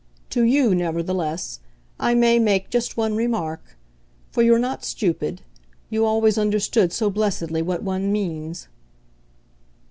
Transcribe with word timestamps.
To 0.31 0.41
YOU, 0.41 0.73
nevertheless, 0.73 1.59
I 1.99 2.15
may 2.15 2.39
make 2.39 2.71
just 2.71 2.97
one 2.97 3.15
remark; 3.15 3.77
for 4.31 4.41
you're 4.41 4.57
not 4.57 4.83
stupid 4.83 5.43
you 5.91 6.05
always 6.07 6.39
understand 6.39 6.91
so 6.91 7.11
blessedly 7.11 7.61
what 7.61 7.83
one 7.83 8.11
means." 8.11 8.67